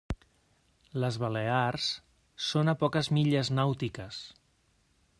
Les 1.03 1.19
Balears 1.25 1.91
són 2.49 2.75
a 2.75 2.77
poques 2.85 3.13
milles 3.19 3.55
nàutiques. 3.61 4.27